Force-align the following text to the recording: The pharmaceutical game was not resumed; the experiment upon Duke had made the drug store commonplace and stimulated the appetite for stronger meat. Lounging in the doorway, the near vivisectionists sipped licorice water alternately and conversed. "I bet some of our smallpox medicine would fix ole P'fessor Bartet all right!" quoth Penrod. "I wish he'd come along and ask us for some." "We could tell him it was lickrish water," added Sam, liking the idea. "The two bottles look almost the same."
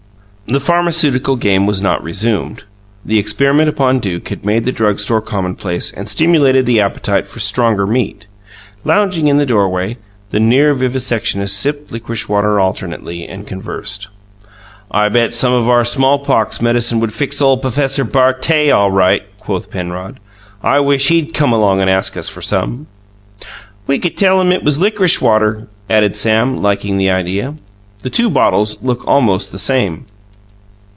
The 0.47 0.59
pharmaceutical 0.59 1.37
game 1.37 1.65
was 1.65 1.81
not 1.81 2.03
resumed; 2.03 2.65
the 3.05 3.17
experiment 3.17 3.69
upon 3.69 3.99
Duke 3.99 4.27
had 4.27 4.43
made 4.45 4.65
the 4.65 4.73
drug 4.73 4.99
store 4.99 5.21
commonplace 5.21 5.93
and 5.93 6.09
stimulated 6.09 6.65
the 6.65 6.81
appetite 6.81 7.25
for 7.25 7.39
stronger 7.39 7.87
meat. 7.87 8.25
Lounging 8.83 9.27
in 9.27 9.37
the 9.37 9.45
doorway, 9.45 9.95
the 10.31 10.41
near 10.41 10.75
vivisectionists 10.75 11.55
sipped 11.55 11.93
licorice 11.93 12.27
water 12.27 12.59
alternately 12.59 13.25
and 13.25 13.47
conversed. 13.47 14.09
"I 14.91 15.07
bet 15.07 15.33
some 15.33 15.53
of 15.53 15.69
our 15.69 15.85
smallpox 15.85 16.61
medicine 16.61 16.99
would 16.99 17.13
fix 17.13 17.41
ole 17.41 17.57
P'fessor 17.57 18.03
Bartet 18.03 18.73
all 18.73 18.91
right!" 18.91 19.23
quoth 19.39 19.71
Penrod. 19.71 20.19
"I 20.61 20.81
wish 20.81 21.07
he'd 21.07 21.33
come 21.33 21.53
along 21.53 21.79
and 21.79 21.89
ask 21.89 22.17
us 22.17 22.27
for 22.27 22.41
some." 22.41 22.87
"We 23.87 23.99
could 23.99 24.17
tell 24.17 24.41
him 24.41 24.51
it 24.51 24.65
was 24.65 24.79
lickrish 24.79 25.21
water," 25.21 25.69
added 25.89 26.13
Sam, 26.13 26.61
liking 26.61 26.97
the 26.97 27.09
idea. 27.09 27.55
"The 28.01 28.09
two 28.09 28.29
bottles 28.29 28.83
look 28.83 29.07
almost 29.07 29.53
the 29.53 29.57
same." 29.59 30.07